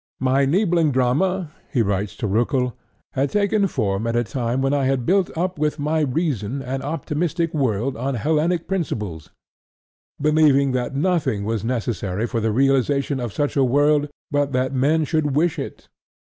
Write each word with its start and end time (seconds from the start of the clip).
"My 0.19 0.47
Niblung 0.47 0.91
drama," 0.91 1.51
he 1.71 1.83
writes 1.83 2.15
to 2.15 2.27
Roeckel, 2.27 2.73
"had 3.13 3.29
taken 3.29 3.67
form 3.67 4.07
at 4.07 4.15
a 4.15 4.23
time 4.23 4.59
when 4.63 4.73
I 4.73 4.85
had 4.85 5.05
built 5.05 5.29
up 5.37 5.59
with 5.59 5.77
my 5.77 5.99
reason 6.01 6.63
an 6.63 6.81
optimistic 6.81 7.53
world 7.53 7.95
on 7.95 8.15
Hellenic 8.15 8.67
principles, 8.67 9.29
believing 10.19 10.71
that 10.71 10.95
nothing 10.95 11.43
was 11.45 11.63
necessary 11.63 12.25
for 12.25 12.39
the 12.41 12.51
realization 12.51 13.19
of 13.19 13.31
such 13.31 13.55
a 13.55 13.63
world 13.63 14.09
but 14.31 14.53
that 14.53 14.73
men 14.73 15.05
should 15.05 15.35
wish 15.35 15.59
it. 15.59 15.87